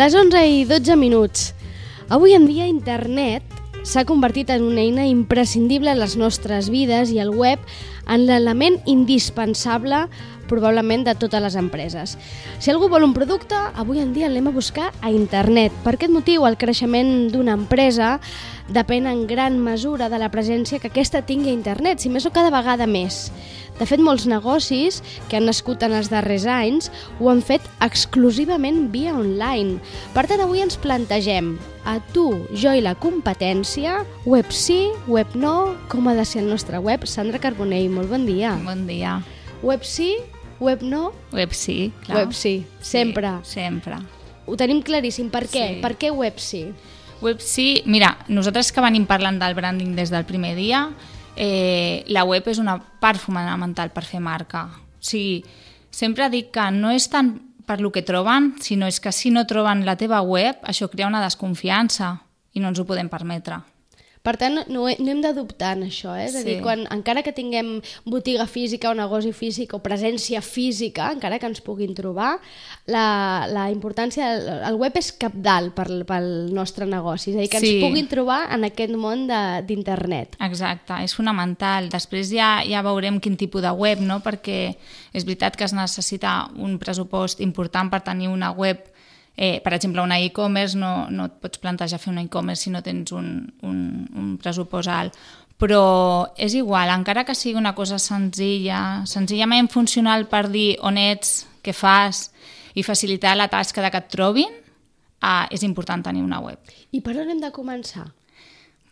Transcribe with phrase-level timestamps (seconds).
[0.00, 1.50] Les 11 i 12 minuts.
[2.08, 3.44] Avui en dia internet
[3.84, 7.60] s'ha convertit en una eina imprescindible en les nostres vides i el web
[8.08, 10.06] en l'element indispensable
[10.48, 12.16] probablement de totes les empreses.
[12.56, 15.76] Si algú vol un producte, avui en dia l'anem a buscar a internet.
[15.84, 18.16] Per aquest motiu, el creixement d'una empresa
[18.72, 22.32] depèn en gran mesura de la presència que aquesta tingui a internet, si més o
[22.32, 23.26] cada vegada més.
[23.80, 28.90] De fet, molts negocis que han nascut en els darrers anys ho han fet exclusivament
[28.92, 29.78] via online.
[30.12, 31.54] Per tant, avui ens plantegem
[31.88, 36.50] a tu, jo i la competència, web sí, web no, com ha de ser el
[36.52, 37.08] nostre web.
[37.08, 38.52] Sandra Carbonell, molt bon dia.
[38.66, 39.16] Bon dia.
[39.64, 40.12] Web sí,
[40.60, 41.14] web no?
[41.32, 42.20] Web sí, clar.
[42.20, 43.32] Web sí, sempre.
[43.42, 43.96] Sí, sempre.
[44.44, 45.30] Ho tenim claríssim.
[45.32, 45.64] Per què?
[45.76, 45.80] Sí.
[45.80, 46.66] Per què web sí?
[47.20, 50.86] Web sí, mira, nosaltres que venim parlant del branding des del primer dia,
[51.36, 54.66] eh, la web és una part fonamental per fer marca.
[54.70, 55.40] O sigui,
[55.90, 57.34] sempre dic que no és tant
[57.66, 61.06] per lo que troben, sinó és que si no troben la teva web, això crea
[61.06, 62.16] una desconfiança
[62.52, 63.60] i no ens ho podem permetre.
[64.22, 66.26] Per tant, no, he- no hem de dubtar en això, eh?
[66.26, 66.62] és a dir, Sí.
[66.62, 71.62] quan, encara que tinguem botiga física o negoci físic o presència física, encara que ens
[71.64, 72.38] puguin trobar,
[72.84, 77.48] la, la importància, el, el web és capdalt pel, pel nostre negoci, és a dir,
[77.48, 77.70] que Sí.
[77.78, 80.36] ens puguin trobar en aquest món d'internet.
[80.40, 81.88] Exacte, és fonamental.
[81.88, 84.20] Després ja, ja veurem quin tipus de web, no?
[84.20, 84.76] perquè
[85.14, 88.84] és veritat que es necessita un pressupost important per tenir una web
[89.36, 92.82] Eh, per exemple, una e-commerce, no, no et pots plantejar fer una e-commerce si no
[92.84, 93.30] tens un,
[93.64, 93.78] un,
[94.16, 95.16] un pressupost alt.
[95.60, 95.82] Però
[96.40, 101.74] és igual, encara que sigui una cosa senzilla, senzillament funcional per dir on ets, què
[101.76, 102.30] fas
[102.74, 104.56] i facilitar la tasca de que et trobin,
[105.20, 106.58] eh, és important tenir una web.
[106.92, 108.08] I per on hem de començar?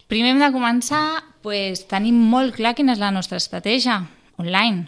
[0.09, 1.03] Primer hem de començar
[1.45, 4.01] pues, tenim molt clar quina és la nostra estratègia
[4.41, 4.87] online.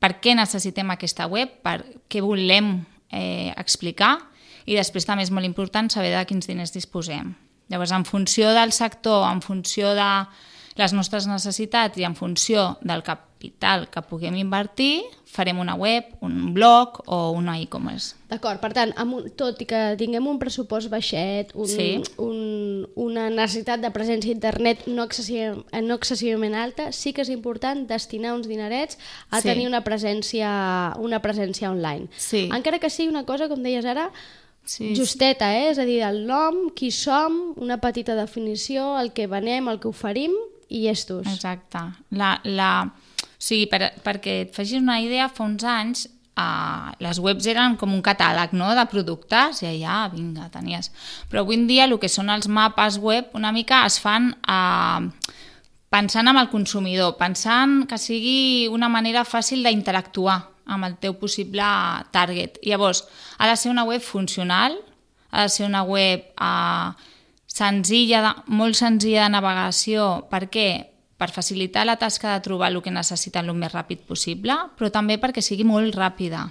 [0.00, 4.16] Per què necessitem aquesta web, per què volem eh, explicar
[4.70, 7.34] i després també és molt important saber de quins diners disposem.
[7.70, 10.10] Llavors, en funció del sector, en funció de
[10.78, 16.52] les nostres necessitats i en funció del capital que puguem invertir, farem una web, un
[16.54, 18.16] blog o una e-commerce.
[18.30, 22.02] D'acord, per tant, amb un, tot i que tinguem un pressupost baixet, un, Sí.
[22.18, 27.30] un, una necessitat de presència a internet no, excessiv, no excessivament alta, sí que és
[27.30, 28.98] important destinar uns dinerets
[29.30, 29.48] a Sí.
[29.48, 32.08] tenir una presència, una presència online.
[32.16, 32.48] Sí.
[32.52, 34.10] Encara que sigui una cosa, com deies ara,
[34.64, 35.70] Sí, justeta, eh?
[35.72, 39.90] és a dir, el nom, qui som, una petita definició, el que venem, el que
[39.90, 40.34] oferim
[40.68, 41.26] i llestos.
[41.26, 41.82] Exacte.
[42.14, 42.70] La, la...
[42.86, 46.06] O sigui, per, perquè et facis una idea, fa uns anys
[46.40, 48.70] uh, les webs eren com un catàleg no?
[48.76, 50.90] de productes i allà, vinga, tenies...
[51.30, 55.08] Però avui en dia el que són els mapes web una mica es fan uh,
[55.90, 60.38] pensant en el consumidor, pensant que sigui una manera fàcil d'interactuar
[60.70, 61.66] amb el teu possible
[62.14, 62.60] target.
[62.62, 63.04] Llavors,
[63.38, 64.78] ha de ser una web funcional,
[65.30, 66.90] ha de ser una web eh,
[67.50, 70.08] senzilla, de, molt senzilla de navegació.
[70.30, 70.68] Per què?
[71.20, 75.18] Per facilitar la tasca de trobar el que necessiten el més ràpid possible, però també
[75.20, 76.46] perquè sigui molt ràpida.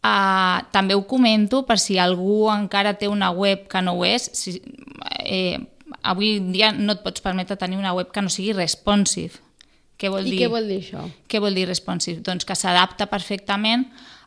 [0.00, 4.30] Uh, també ho comento per si algú encara té una web que no ho és.
[4.36, 4.56] Si,
[5.20, 5.60] eh,
[6.02, 9.40] avui en dia no et pots permetre tenir una web que no sigui responsive.
[10.00, 10.38] Què vol I dir?
[10.40, 11.04] què vol dir això?
[11.28, 12.22] Què vol dir responsive?
[12.24, 13.84] Doncs que s'adapta perfectament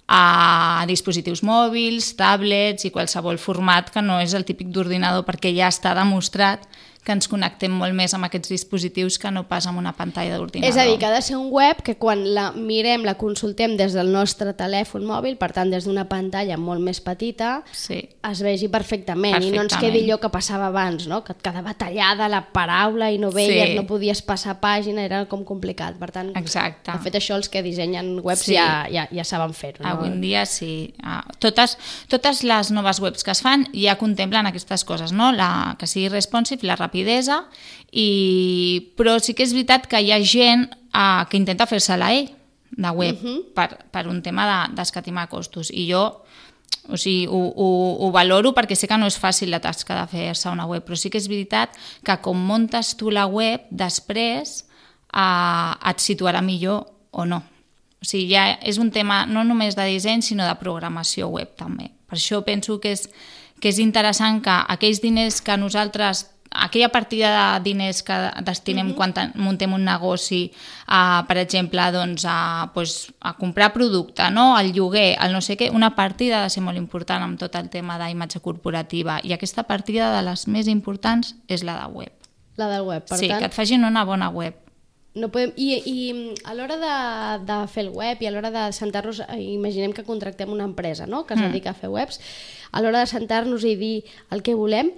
[0.08, 5.72] a dispositius mòbils, tablets i qualsevol format que no és el típic d'ordinador perquè ja
[5.72, 6.68] està demostrat
[7.04, 10.70] que ens connectem molt més amb aquests dispositius que no pas amb una pantalla d'ordinador.
[10.70, 13.76] És a dir, que ha de ser un web que quan la mirem, la consultem
[13.78, 18.10] des del nostre telèfon mòbil, per tant des d'una pantalla molt més petita, Sí.
[18.32, 19.94] es vegi perfectament, i no ens Perfectament.
[19.94, 21.24] quedi allò que passava abans, no?
[21.24, 23.76] que et quedava tallada la paraula i no veies, Sí.
[23.76, 25.98] no podies passar pàgina, era com complicat.
[26.00, 26.92] Per tant, Exacte.
[26.92, 28.54] de fet això els que dissenyen webs Sí.
[28.56, 29.84] ja, ja, ja saben fer-ho.
[29.84, 29.90] No?
[29.90, 30.94] Avui en dia sí.
[31.04, 31.78] Ah, Totes,
[32.08, 35.32] totes les noves webs que es fan ja contemplen aquestes coses, no?
[35.32, 37.50] la, que sigui responsive, la rapidesa,
[37.92, 38.94] i...
[38.96, 42.30] però sí que és veritat que hi ha gent uh, que intenta fer-se la E
[42.74, 43.54] de web uh -huh.
[43.54, 45.70] per, per un tema de- d'escatimar costos.
[45.72, 46.24] I jo
[46.90, 50.08] o sigui, ho, ho, ho valoro perquè sé que no és fàcil la tasca de
[50.08, 51.70] fer-se una web, però sí que és veritat
[52.04, 54.66] que com muntes tu la web, després
[55.14, 57.44] eh, et situarà millor o no.
[58.02, 61.92] O sigui, ja és un tema no només de disseny, sinó de programació web també.
[62.10, 63.10] Per això penso que és,
[63.62, 68.14] que és interessant que aquells diners que nosaltres aquella partida de diners que
[68.44, 68.96] destinem mm -hmm.
[68.96, 70.52] quan muntem un negoci,
[70.88, 74.60] a, per exemple, doncs, a, pues, a comprar producte, no?
[74.60, 77.56] el lloguer, el no sé què, una partida ha de ser molt important amb tot
[77.56, 82.12] el tema d'imatge corporativa i aquesta partida de les més importants és la de web.
[82.56, 83.40] La del web, per sí, tant...
[83.40, 84.54] que et facin una bona web.
[85.14, 85.52] No podem...
[85.56, 85.98] I, I
[86.44, 90.50] a l'hora de, de fer el web i a l'hora de sentar-nos, imaginem que contractem
[90.50, 91.26] una empresa no?
[91.26, 91.52] que es mm.
[91.52, 92.20] dedica a fer webs,
[92.72, 94.90] a l'hora de sentar-nos i dir el que volem,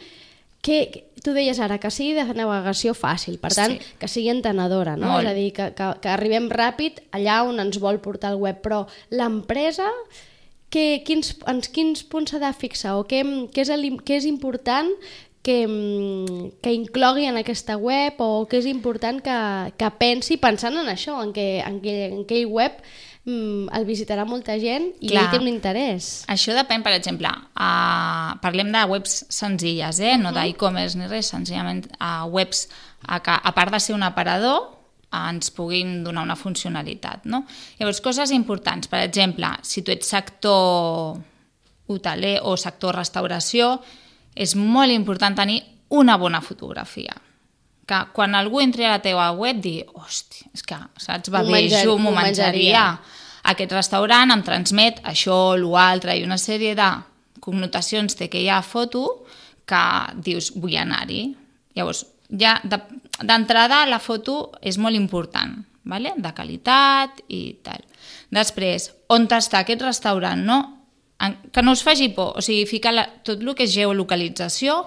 [0.65, 3.97] que, tu deies ara que sigui de navegació fàcil, per tant, sí.
[4.01, 5.15] que sigui entenedora, no?
[5.15, 5.25] Molt.
[5.25, 8.61] És a dir, que, que, que arribem ràpid allà on ens vol portar el web,
[8.65, 8.83] però
[9.13, 9.89] l'empresa
[10.73, 13.23] que, quins, en quins punts s'ha de fixar o què,
[13.53, 14.91] què, és, el, què és important
[15.45, 15.57] que,
[16.61, 19.39] que inclogui en aquesta web o què és important que,
[19.77, 22.81] que pensi pensant en això, en que, en que en aquell web
[23.25, 25.25] mm, el visitarà molta gent i Clar.
[25.25, 26.09] ell té un interès.
[26.31, 30.15] Això depèn, per exemple, uh, parlem de webs senzilles, eh?
[30.17, 30.43] no uh -huh.
[30.43, 32.67] d'e-commerce ni res, senzillament uh, webs
[33.07, 34.71] a, que, a part de ser un aparador,
[35.11, 37.25] ens puguin donar una funcionalitat.
[37.25, 37.45] No?
[37.79, 41.17] Llavors, coses importants, per exemple, si tu ets sector
[41.87, 43.81] hoteler o sector restauració,
[44.35, 47.13] és molt important tenir una bona fotografia
[47.85, 51.67] que quan algú entri a la teva web digui, hosti, és que, saps, va bé,
[51.69, 52.95] jo m'ho menjaria.
[53.51, 56.89] Aquest restaurant em transmet això, l'altre, i una sèrie de
[57.45, 59.05] connotacions té aquella foto
[59.69, 59.81] que
[60.25, 61.27] dius, vull anar-hi.
[61.77, 66.15] Llavors, ja d'entrada la foto és molt important, vale?
[66.17, 67.83] de qualitat i tal.
[68.33, 70.59] Després, on està aquest restaurant, no?
[71.53, 74.81] Que no us faci por, o sigui, fica la, tot el que és geolocalització,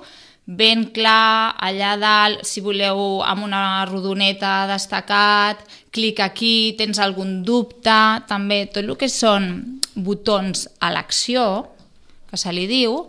[0.48, 5.60] ben clar, allà dalt, si voleu amb una rodoneta destacat,
[5.92, 7.98] clic aquí, tens algun dubte,
[8.30, 9.50] també tot el que són
[9.92, 11.44] botons a l'acció,
[12.30, 13.02] que se li diu,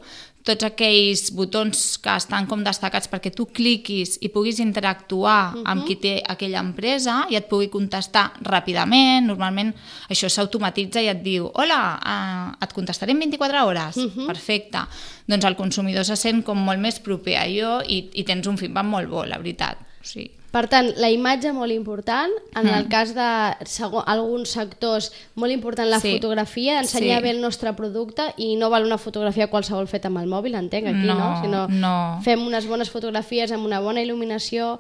[0.48, 5.64] tots aquells botons que estan com destacats perquè tu cliquis i puguis interactuar uh -huh.
[5.66, 9.26] amb qui té aquella empresa i et pugui contestar ràpidament.
[9.26, 9.74] Normalment
[10.10, 13.98] això s'automatitza i et diu hola, uh, et contestaré en 24 hores.
[13.98, 14.28] Uh -huh.
[14.28, 14.80] Perfecte.
[15.28, 18.58] Doncs el consumidor se sent com molt més proper a allò i, i tens un
[18.58, 19.78] feedback molt bo, la veritat.
[20.02, 22.78] O sigui, per tant, la imatge molt important, en mm.
[22.78, 23.30] el cas de
[23.70, 26.16] segon, alguns sectors molt important la sí.
[26.18, 27.28] fotografia, ensenyar sí.
[27.28, 30.90] bé el nostre producte i no val una fotografia qualsevol feta amb el mòbil, entenc,
[30.90, 31.20] aquí, no?
[31.20, 31.30] no?
[31.44, 31.94] Sinó no.
[32.26, 34.80] fem unes bones fotografies amb una bona il·luminació,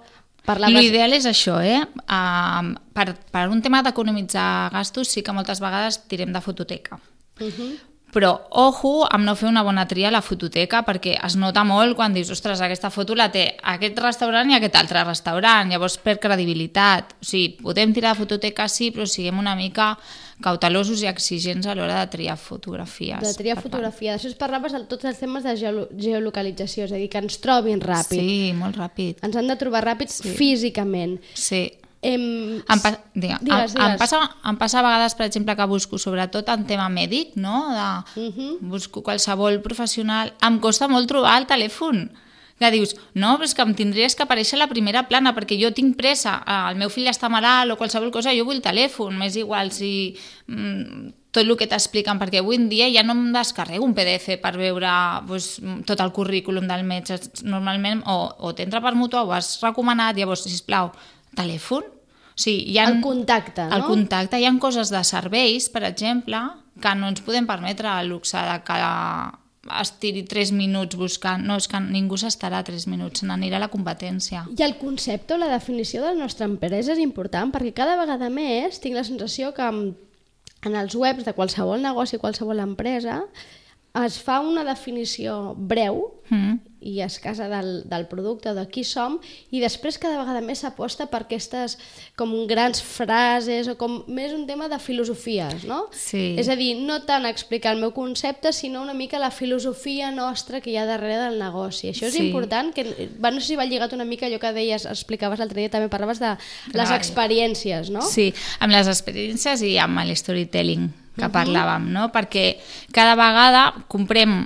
[0.49, 1.81] L'ideal és això, eh?
[2.07, 6.97] Uh, per, per un tema d'economitzar gastos sí que moltes vegades tirem de fototeca.
[7.39, 7.51] Uh mhm.
[7.51, 7.77] -huh.
[8.13, 11.93] Però, ojo, amb no fer una bona tria a la fototeca, perquè es nota molt
[11.97, 16.17] quan dius, ostres, aquesta foto la té aquest restaurant i aquest altre restaurant, llavors per
[16.21, 17.13] credibilitat.
[17.21, 19.93] O sigui, podem tirar de fototeca, sí, però siguem una mica
[20.41, 23.21] cautelosos i exigents a l'hora de triar fotografies.
[23.21, 24.15] De triar fotografia.
[24.15, 27.83] D'això es parlaves de tots els temes de geolocalització, és a dir, que ens trobin
[27.83, 28.23] ràpid.
[28.23, 29.19] Sí, molt ràpid.
[29.27, 30.33] Ens han de trobar ràpid sí.
[30.39, 31.19] físicament.
[31.35, 31.67] Sí.
[32.01, 33.75] Em, em, pa, digue, digues, digues.
[33.75, 37.67] Em, passa, em passa a vegades, per exemple, que busco sobretot en tema mèdic, no?
[37.75, 37.89] De,
[38.21, 38.33] uh mhm.
[38.37, 38.57] -huh.
[38.61, 40.33] Busco qualsevol professional.
[40.41, 42.09] Em costa molt trobar el telèfon.
[42.59, 45.55] Que dius, no, però és que em tindries que aparèixer a la primera plana perquè
[45.55, 49.15] jo tinc pressa, el meu fill està malalt o qualsevol cosa, jo vull el telèfon,
[49.15, 50.17] m'és igual si
[50.47, 54.39] mm, tot el que t'expliquen, perquè avui en dia ja no em descarrego un PDF
[54.41, 54.89] per veure
[55.27, 60.17] pues, tot el currículum del metge, normalment o, o t'entra per mutu o has recomanat,
[60.17, 60.91] llavors, sisplau,
[61.37, 61.85] telèfon?
[61.89, 63.75] O sigui, hi ha, el contacte, no?
[63.75, 64.39] El contacte.
[64.39, 66.39] Hi ha coses de serveis, per exemple,
[66.79, 68.79] que no ens podem permetre el luxe de que
[69.81, 71.43] estiri 3 minuts buscant...
[71.45, 74.45] No, és que ningú s'estarà 3 minuts, n'anirà la competència.
[74.55, 78.31] I el concepte o la definició de la nostra empresa és important perquè cada vegada
[78.33, 83.25] més tinc la sensació que en els webs de qualsevol negoci, qualsevol empresa,
[83.97, 86.57] es fa una definició breu mm.
[86.85, 89.17] i escasa del, del producte, de qui som,
[89.49, 91.75] i després cada vegada més s'aposta per aquestes
[92.19, 95.81] com grans frases o com més un tema de filosofies, no?
[95.95, 96.35] Sí.
[96.39, 100.61] És a dir, no tant explicar el meu concepte, sinó una mica la filosofia nostra
[100.61, 101.89] que hi ha darrere del negoci.
[101.89, 102.27] Això és sí.
[102.29, 105.65] important, que va, no sé si va lligat una mica allò que deies, explicaves l'altre
[105.65, 106.35] dia, també parlaves de
[106.77, 106.95] les Ai.
[107.01, 108.05] experiències, no?
[108.05, 108.29] Sí,
[108.61, 112.09] amb les experiències i amb el storytelling que parlàvem, no?
[112.13, 112.45] Perquè
[112.95, 114.43] cada vegada comprem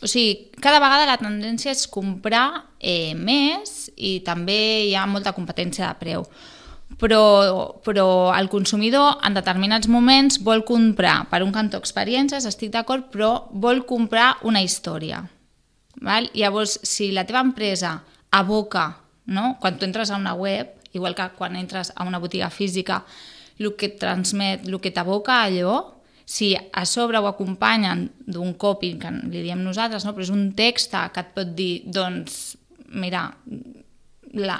[0.00, 5.34] o sigui, cada vegada la tendència és comprar eh, més i també hi ha molta
[5.34, 6.26] competència de preu.
[6.98, 7.22] Però,
[7.84, 13.48] però el consumidor en determinats moments vol comprar, per un cantó experiències, estic d'acord, però
[13.52, 15.20] vol comprar una història.
[16.00, 16.30] Val?
[16.34, 17.98] Llavors, si la teva empresa
[18.30, 18.86] aboca,
[19.26, 19.56] no?
[19.60, 23.02] quan tu entres a una web, igual que quan entres a una botiga física,
[23.58, 25.78] el que et transmet, el que t'aboca allò,
[26.28, 30.12] si a sobre ho acompanyen d'un copy, que li diem nosaltres, no?
[30.12, 32.58] però és un text que et pot dir, doncs,
[32.92, 33.30] mira,
[34.36, 34.58] la,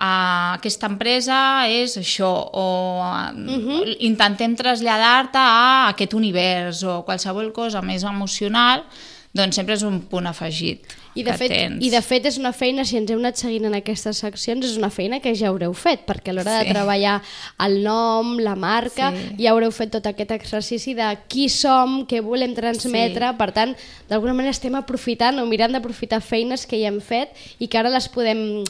[0.00, 2.66] uh, aquesta empresa és això, o
[3.02, 3.96] uh, uh -huh.
[4.06, 8.84] intentem traslladar-te a aquest univers, o qualsevol cosa més emocional,
[9.32, 11.84] doncs sempre és un punt afegit I de, fet, tens.
[11.86, 14.76] I de fet és una feina, si ens heu anat seguint en aquestes seccions, és
[14.76, 16.66] una feina que ja haureu fet, perquè a l'hora Sí.
[16.66, 17.22] de treballar
[17.66, 19.36] el nom, la marca, Sí.
[19.44, 23.36] ja haureu fet tot aquest exercici de qui som, què volem transmetre, Sí.
[23.38, 23.76] per tant,
[24.08, 27.90] d'alguna manera estem aprofitant o mirant d'aprofitar feines que ja hem fet i que ara
[27.90, 28.64] les podem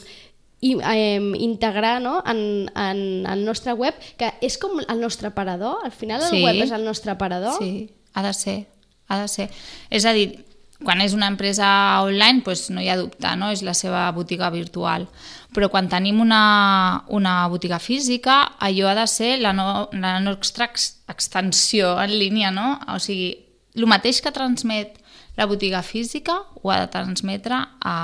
[0.63, 2.21] i, eh, integrar no?
[2.23, 6.43] en, en el nostre web, que és com el nostre aparador, al final el Sí.
[6.43, 7.55] web és el nostre aparador.
[7.57, 8.67] Sí, ha de ser,
[9.07, 9.49] ha de ser.
[9.89, 10.45] És a dir,
[10.85, 11.67] quan és una empresa
[12.05, 13.51] online doncs no hi ha dubte, no?
[13.53, 15.07] és la seva botiga virtual.
[15.51, 20.69] Però quan tenim una, una botiga física, allò ha de ser la, no, la nostra
[20.71, 22.77] ex, extensió en línia, no?
[22.93, 23.33] O sigui,
[23.75, 24.97] el mateix que transmet
[25.37, 27.95] la botiga física ho ha de transmetre a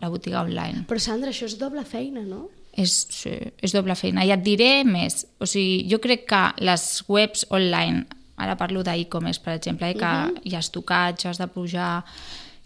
[0.00, 0.84] la botiga online.
[0.88, 2.48] Però Sandra, això és doble feina, no?
[2.74, 4.24] És, sí, és doble feina.
[4.26, 5.24] I et diré més.
[5.40, 8.04] O sigui, jo crec que les webs online,
[8.36, 10.40] ara parlo d'e-commerce, per exemple, eh, que uh -huh.
[10.42, 12.04] hi ha estocatge, has de pujar...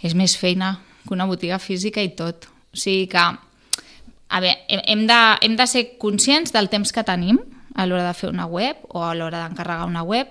[0.01, 2.47] És més feina que una botiga física i tot.
[2.73, 7.41] O sigui que, a veure, hem, de, hem de ser conscients del temps que tenim
[7.75, 10.29] a l'hora de fer una web o a l'hora d'encarregar una web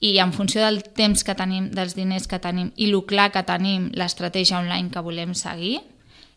[0.00, 3.42] i en funció del temps que tenim, dels diners que tenim i lo clar que
[3.42, 5.80] tenim l'estratègia online que volem seguir,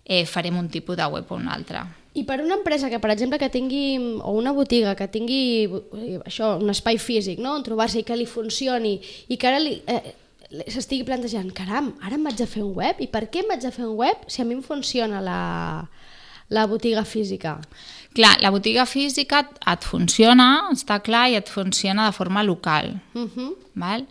[0.08, 1.82] eh, farem un tipus de web o un altre.
[2.18, 6.20] I per una empresa que, per exemple, que tingui, o una botiga que tingui eh,
[6.26, 7.52] això, un espai físic, no?
[7.60, 8.96] on trobar-se i que li funcioni,
[9.28, 10.16] i que ara li, eh,
[10.72, 13.66] s'estigui plantejant, caram, ara em vaig a fer un web, i per què em vaig
[13.68, 15.42] a fer un web si a mi em funciona la,
[16.50, 17.58] la botiga física?
[18.16, 22.96] Clar, la botiga física et- et funciona, està clar, i et funciona de forma local.
[23.14, 23.54] Uh -huh.
[23.76, 24.08] Val?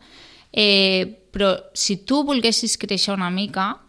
[0.53, 3.81] Eh, però si tu volguessis créixer una mica,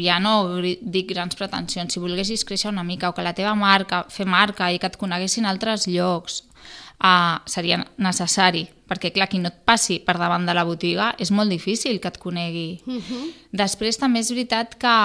[0.00, 4.04] ja no dic grans pretensions, si volguessis créixer una mica o que la teva marca,
[4.10, 6.42] fer marca i que et coneguessin altres llocs,
[6.98, 11.30] uh, seria necessari, perquè clar, qui no et passi per davant de la botiga és
[11.30, 12.82] molt difícil que et conegui.
[12.86, 13.30] Uh -huh.
[13.52, 14.96] Després també és veritat que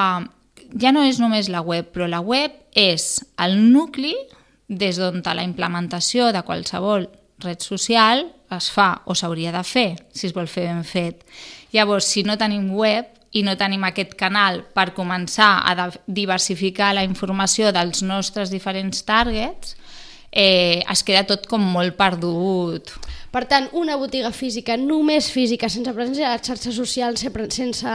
[0.81, 4.15] ja no és només la web, però la web és el nucli
[4.67, 10.27] des d'on la implementació de qualsevol red social es fa o s'hauria de fer, si
[10.27, 11.25] es vol fer ben fet.
[11.71, 17.05] Llavors, si no tenim web i no tenim aquest canal per començar a diversificar la
[17.05, 19.75] informació dels nostres diferents targets,
[20.31, 22.89] eh, es queda tot com molt perdut.
[23.29, 27.91] Per tant, una botiga física, només física, sense presència a les xarxes socials, sense- sense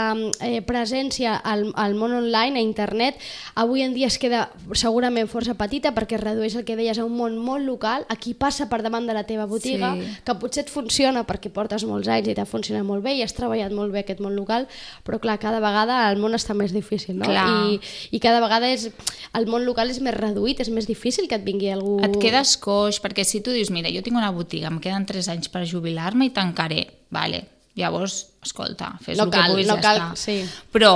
[0.46, 3.16] eh, presència al, al món online, a internet,
[3.58, 4.44] avui en dia es queda
[4.78, 8.34] segurament força petita perquè es redueix el que deies a un món molt local, aquí
[8.34, 10.06] passa per davant de la teva botiga, Sí.
[10.24, 13.34] que potser et funciona perquè portes molts anys i t'ha funcionat molt bé i has
[13.34, 14.68] treballat molt bé aquest món local,
[15.04, 17.26] però clar, cada vegada el món està més difícil, no?
[17.26, 17.48] Clar.
[17.74, 17.80] I,
[18.14, 18.86] I cada vegada és,
[19.34, 21.98] el món local és més reduït, és més difícil que et vingui algú...
[22.06, 25.32] Et quedes coix, perquè si tu dius, mira, jo tinc una botiga, em queden 3
[25.36, 29.76] anys per jubilar-me i tancaré, vale, llavors, escolta, fes No el cal, que puguis no
[29.76, 30.16] ja cal, està.
[30.16, 30.44] sí.
[30.70, 30.94] Però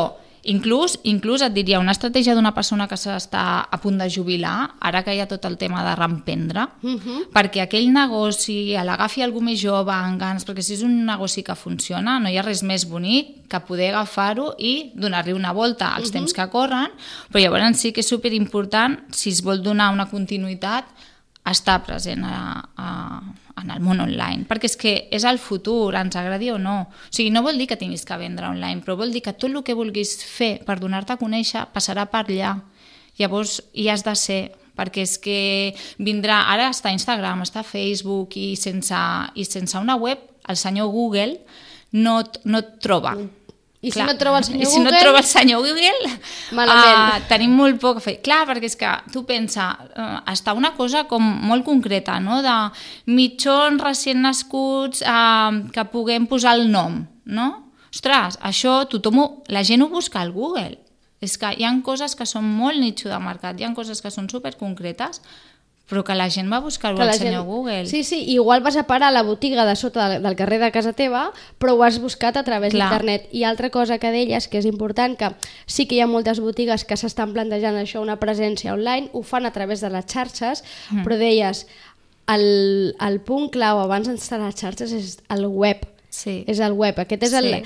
[0.49, 5.03] inclús, inclús et diria, una estratègia d'una persona que s'està a punt de jubilar, ara
[5.05, 7.25] que hi ha tot el tema de reemprendre, Mhm.
[7.35, 11.55] perquè aquell negoci l'agafi algú més jove, amb ganes, perquè si és un negoci que
[11.57, 16.11] funciona, no hi ha res més bonic que poder agafar-ho i donar-li una volta als
[16.13, 16.89] temps que corren,
[17.33, 20.85] però llavors sí que és superimportant, si es vol donar una continuïtat,
[21.45, 23.21] estar present a, a,
[23.63, 26.77] en el món online, perquè és que és el futur, ens agradi o no.
[26.89, 29.51] O sigui, no vol dir que tinguis que vendre online, però vol dir que tot
[29.51, 32.57] el que vulguis fer per donar-te a conèixer passarà per allà.
[33.19, 34.41] Llavors, hi has de ser,
[34.79, 35.41] perquè és que
[35.99, 39.01] vindrà, ara està Instagram, està Facebook, i sense,
[39.35, 41.41] i sense una web, el senyor Google
[41.93, 43.17] no, no et troba.
[43.81, 44.97] I si no et troba el senyor I si no Google?
[44.97, 46.09] et troba el senyor Google,
[46.51, 46.97] Malament.
[46.99, 48.17] ah, tenim molt poc a fer.
[48.27, 52.57] Clar, perquè és que tu pensa, eh, està una cosa com molt concreta, no?, de
[53.07, 57.49] mitjons recient nascuts eh, que puguem posar el nom, no?
[57.95, 60.79] Ostres, això tothom, ho, la gent ho busca al Google.
[61.21, 64.11] És que hi han coses que són molt nicho de mercat, hi han coses que
[64.11, 65.23] són superconcretes,
[65.89, 67.87] però que la gent va buscar-ho al senyor Google.
[67.89, 70.71] Sí, sí, igual vas a parar a la botiga de sota del, del carrer de
[70.71, 73.29] casa teva, però ho has buscat a través d'internet.
[73.33, 75.33] I altra cosa que deies, que és important, que
[75.65, 79.49] sí que hi ha moltes botigues que s'estan plantejant això, una presència online, ho fan
[79.49, 80.65] a través de les xarxes,
[81.05, 81.65] però deies,
[82.29, 85.89] el, el punt clau abans d'estar a les xarxes és el web.
[86.19, 86.43] Sí.
[86.51, 87.63] És el web, aquest és Sí.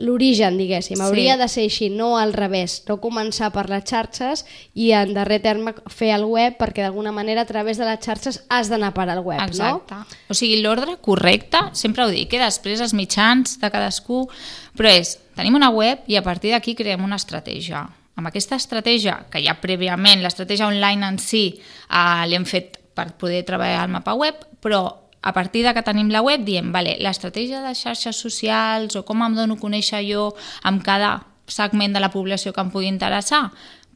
[0.00, 1.00] l'origen, diguéssim.
[1.00, 1.40] Hauria Sí.
[1.42, 2.82] de ser així, no al revés.
[2.88, 7.42] No començar per les xarxes i en darrer terme fer el web perquè d'alguna manera
[7.42, 9.94] a través de les xarxes has d'anar per al web, Exacte.
[9.94, 10.06] no?
[10.30, 14.28] O sigui, l'ordre correcte, sempre ho dic, que després els mitjans de cadascú,
[14.76, 17.88] però és, tenim una web i a partir d'aquí creem una estratègia.
[18.16, 21.60] Amb aquesta estratègia, que ja prèviament, l'estratègia online en si,
[21.90, 26.10] eh, l'hem fet per poder treballar al mapa web, però a partir de que tenim
[26.12, 30.26] la web diem, vale, l'estratègia de xarxes socials o com em dono a conèixer jo
[30.68, 33.46] amb cada segment de la població que em pugui interessar,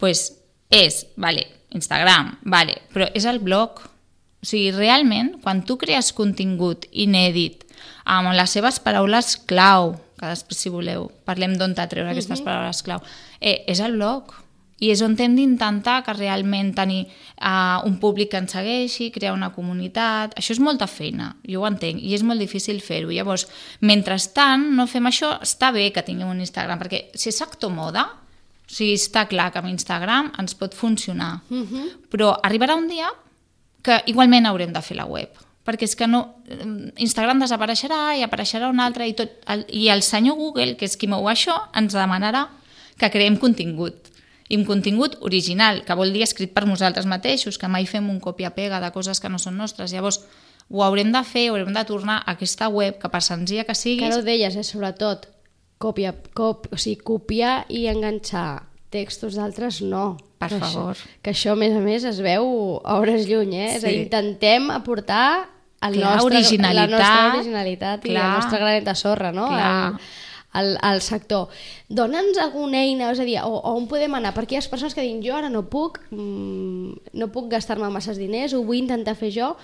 [0.01, 0.31] pues
[0.73, 1.45] és, vale,
[1.77, 3.85] Instagram, vale, però és el blog.
[4.41, 7.67] O sigui, realment, quan tu crees contingut inèdit
[8.09, 13.05] amb les seves paraules clau, que després, si voleu, parlem d'on treure aquestes paraules clau,
[13.41, 14.33] eh, és el blog.
[14.79, 19.35] I és on hem d'intentar que realment tenir uh, un públic que ens segueixi, crear
[19.35, 20.37] una comunitat...
[20.39, 23.11] Això és molta feina, jo ho entenc, i és molt difícil fer-ho.
[23.11, 23.49] Llavors,
[23.81, 28.07] mentrestant, no fem això, està bé que tinguem un Instagram, perquè si és sector moda,
[28.69, 31.91] o sigui, està clar que amb Instagram ens pot funcionar, uh -huh.
[32.13, 33.11] però arribarà un dia
[33.83, 35.31] que igualment haurem de fer la web
[35.69, 36.23] perquè és que no,
[36.97, 40.97] Instagram desapareixerà i apareixerà un altre i, tot, el, i el senyor Google, que és
[40.97, 42.47] qui mou això, ens demanarà
[42.97, 44.09] que creem contingut
[44.49, 48.21] i un contingut original, que vol dir escrit per nosaltres mateixos, que mai fem un
[48.21, 49.93] copia-pega de coses que no són nostres.
[49.93, 50.23] Llavors,
[50.71, 54.07] ho haurem de fer, haurem de tornar a aquesta web, que per senzilla que sigui...
[54.07, 54.65] Que ho deies, eh?
[54.65, 55.29] sobretot,
[55.79, 60.17] còpia, cop, o sigui, copiar i enganxar textos d'altres, no.
[60.39, 60.95] Per que favor.
[60.97, 63.71] Això, que això, a més a més, es veu a hores lluny, eh?
[63.77, 64.03] És a dir, Sí.
[64.07, 65.49] intentem aportar
[65.83, 66.41] el Clar, nostre,
[66.73, 68.31] la nostra originalitat i el Clar.
[68.39, 69.49] nostre granet de sorra, no?
[69.49, 69.93] Clar.
[69.95, 70.01] Al,
[70.53, 71.49] al, al sector.
[71.89, 74.35] Dóna'ns alguna eina, és a dir, o, o on podem anar?
[74.37, 78.21] Perquè hi ha persones que diuen, jo ara no puc, mm, no puc gastar-me masses
[78.21, 79.55] diners, ho vull intentar fer jo.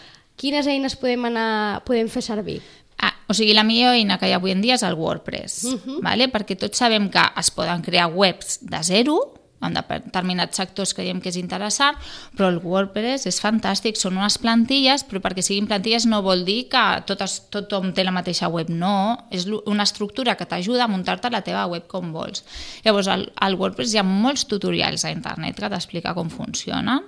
[0.40, 2.58] Quines eines podem, anar, podem fer servir?
[2.98, 5.64] Ah, o sigui, la millor eina que hi ha avui en dia és el WordPress,
[5.70, 6.02] uh -huh.
[6.02, 6.28] vale?
[6.30, 9.34] perquè tots sabem que es poden crear webs de zero,
[9.64, 11.96] en determinats sectors creiem que és interessant,
[12.36, 16.66] però el WordPress és fantàstic, són unes plantilles, però perquè siguin plantilles no vol dir
[16.72, 21.32] que totes, tothom té la mateixa web, no, és una estructura que t'ajuda a muntar-te
[21.32, 22.44] la teva web com vols.
[22.84, 27.06] Llavors, al, al WordPress hi ha molts tutorials a internet que t'explica com funcionen,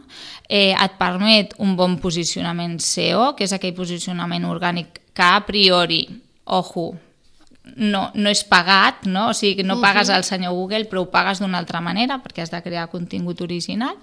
[0.48, 6.04] eh, et permet un bon posicionament SEO, que és aquell posicionament orgànic que a priori,
[6.44, 6.92] ojo,
[7.76, 9.28] no, no és pagat, no?
[9.30, 12.42] o sigui, que no pagues al senyor Google, però ho pagues d'una altra manera perquè
[12.42, 13.96] has de crear contingut original.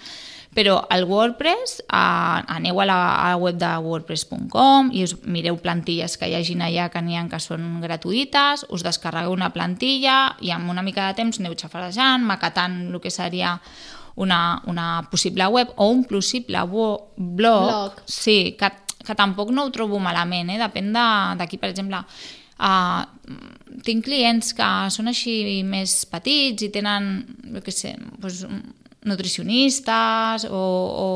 [0.54, 5.58] Però el WordPress, eh, aneu a la, a la web de wordpress.com i us mireu
[5.58, 10.36] plantilles que hi hagin allà que n'hi ha que són gratuïtes, us descarregueu una plantilla
[10.46, 13.56] i amb una mica de temps aneu xafarejant, maquetant el que seria
[14.16, 18.02] una, una possible web o un possible blog, Blog.
[18.06, 18.70] Sí, que,
[19.04, 20.60] que tampoc no ho trobo malament, eh?
[20.62, 21.98] depèn de- d'aquí, per exemple,
[22.64, 23.04] uh,
[23.84, 27.12] tinc clients que són així més petits i tenen,
[27.56, 28.46] jo què sé, doncs,
[29.04, 30.60] nutricionistes o,
[31.04, 31.08] o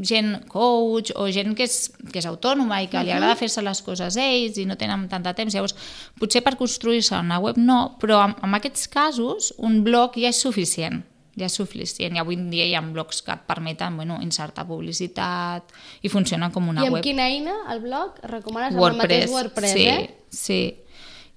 [0.00, 3.82] gent coach o gent que és, que és autònoma i que li agrada fer-se les
[3.84, 5.54] coses ells i no tenen tant de temps.
[5.54, 5.76] Llavors,
[6.20, 10.40] potser per construir-se una web no, però en, en aquests casos un blog ja és
[10.40, 11.02] suficient
[11.38, 12.16] ja és suficient.
[12.16, 15.72] I avui en dia hi ha blogs que et permeten bueno, insertar publicitat
[16.02, 17.06] i funcionen com una I amb web.
[17.06, 20.14] quina eina, el blog, recomanes amb el mateix WordPress, sí, eh?
[20.28, 20.60] Sí,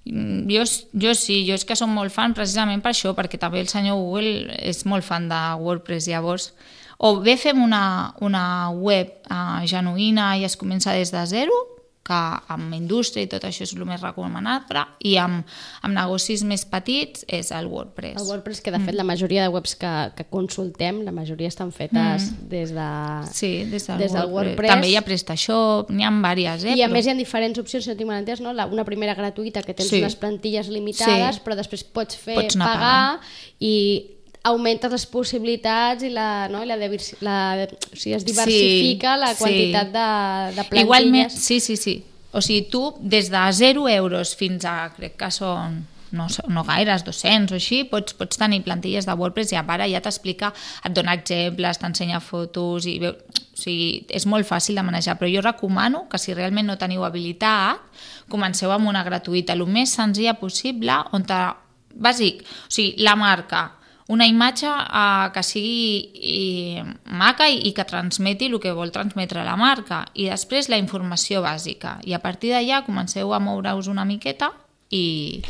[0.04, 0.64] Mm, jo,
[0.98, 4.00] jo sí, jo és que som molt fan precisament per això, perquè també el senyor
[4.00, 6.48] Google és molt fan de WordPress, llavors
[7.02, 11.54] o bé fem una, una web uh, genuïna i es comença des de zero,
[12.02, 12.16] que
[12.50, 15.44] amb indústria i tot això és el més recomanable, i amb,
[15.86, 18.18] amb negocis més petits és el WordPress.
[18.20, 21.70] El WordPress, que de fet la majoria de webs que, que consultem, la majoria estan
[21.70, 22.88] fetes des de...
[23.30, 24.32] Sí, des del, Des del WordPress.
[24.32, 24.72] WordPress.
[24.74, 26.74] També hi ha PrestaShop, n'hi ha diverses, eh?
[26.76, 28.52] I a però- més hi ha diferents opcions, si no tinc mal entès, no?
[28.52, 30.00] La, una primera gratuïta que tens Sí.
[30.02, 31.42] unes plantilles limitades, Sí.
[31.44, 33.20] però després pots fer Pots anar pagar
[33.60, 33.76] i
[34.44, 36.62] augmentes les possibilitats i la, no?
[36.64, 37.36] I la, la,
[37.68, 39.38] o sigui, es diversifica Sí, la sí.
[39.42, 40.08] quantitat de,
[40.56, 40.84] de plantilles.
[40.86, 41.96] Igualment, sí, sí, sí.
[42.32, 47.04] O sigui, tu, des de 0 euros fins a, crec que són no, no gaires,
[47.04, 50.52] 200 o així, pots, pots tenir plantilles de WordPress i a part ja t'explica,
[50.84, 55.30] et dona exemples, t'ensenya fotos, i veu, o sigui, és molt fàcil de manejar, però
[55.32, 57.80] jo recomano que si realment no teniu habilitat,
[58.32, 61.40] comenceu amb una gratuïta, el més senzilla possible, on te,
[61.94, 63.64] bàsic, o sigui, la marca,
[64.12, 69.44] una imatge eh, que sigui i, maca i, i que transmeti el que vol transmetre
[69.46, 70.04] la marca.
[70.14, 71.96] I després la informació bàsica.
[72.04, 74.52] I a partir d'allà comenceu a moure-us una miqueta
[74.92, 75.40] i,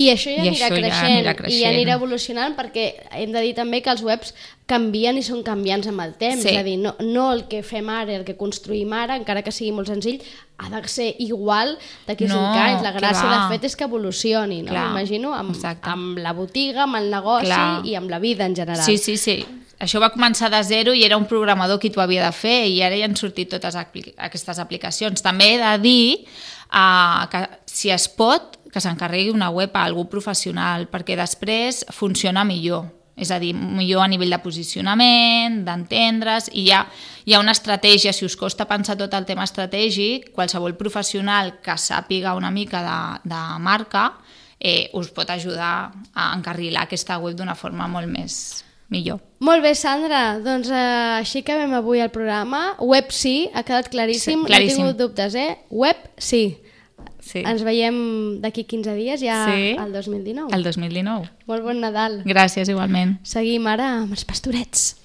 [0.00, 1.60] I això ja I anirà, això ja creixent, anirà i creixent.
[1.60, 2.84] ja anirà evolucionant perquè
[3.20, 4.32] hem de dir també que els webs
[4.70, 6.48] canvien i són canviants amb el temps, Sí.
[6.54, 9.52] és a dir, no, no el que fem ara, el que construïm ara, encara que
[9.52, 10.22] sigui molt senzill,
[10.56, 12.82] ha de ser igual d'aquí No, 5 anys.
[12.82, 14.70] La gràcia de fet és que evolucioni, no?
[14.72, 15.88] Clar, M'imagino, amb, exacte.
[15.90, 17.82] amb la botiga, amb el negoci Clar.
[17.84, 18.84] i amb la vida en general.
[18.84, 19.44] Sí, sí, sí.
[19.80, 22.82] Això va començar de zero i era un programador qui t'ho havia de fer i
[22.84, 25.22] ara ja han sortit totes apli aquestes aplicacions.
[25.24, 26.26] També he de dir
[26.72, 32.44] uh, que si es pot, que s'encarregui una web a algú professional perquè després funciona
[32.44, 32.86] millor.
[33.20, 36.86] És a dir, millor a nivell de posicionament, d'entendre's, i hi ha,
[37.26, 41.76] hi ha una estratègia, si us costa pensar tot el tema estratègic, qualsevol professional que
[41.76, 44.06] sàpiga una mica de, de marca
[44.60, 49.20] eh, us pot ajudar a encarrilar aquesta web d'una forma molt més millor.
[49.40, 52.74] Molt bé, Sandra, doncs eh, així acabem avui el programa.
[52.78, 54.82] Web sí, ha quedat claríssim, Sí, claríssim.
[54.84, 55.58] no he tingut dubtes, eh?
[55.70, 56.58] Web sí.
[57.20, 57.42] Sí.
[57.46, 59.76] Ens veiem d'aquí 15 dies, ja Sí.
[59.78, 60.54] al 2019.
[60.54, 61.28] El 2019.
[61.46, 62.22] Molt bon Nadal.
[62.24, 63.18] Gràcies, igualment.
[63.22, 64.96] Seguim ara amb els pastorets.